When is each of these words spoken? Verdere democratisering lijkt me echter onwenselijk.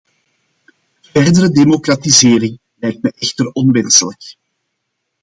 Verdere 1.13 1.51
democratisering 1.51 2.59
lijkt 2.75 3.01
me 3.01 3.11
echter 3.15 3.51
onwenselijk. 3.51 4.35